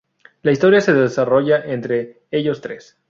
La 0.41 0.51
historia 0.51 0.81
se 0.81 0.93
desarrolla 0.95 1.61
entre 1.63 2.23
ellos 2.31 2.59
tres. 2.61 2.97